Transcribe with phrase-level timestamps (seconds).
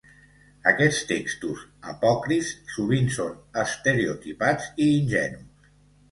[0.69, 1.59] Aquests textos
[1.91, 5.69] apòcrifs sovint són estereotipats i ingenus.